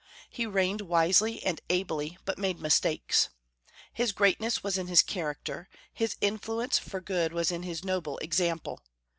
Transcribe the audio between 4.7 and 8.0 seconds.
in his character; his influence for good was in his